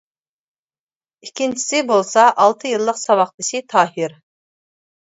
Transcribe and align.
ئىككىنچىسى 1.27 1.83
بولسا 1.91 2.25
ئالتە 2.31 2.73
يىللىق 2.75 3.01
ساۋاقدىشى 3.05 3.67
تاھىر. 3.77 4.23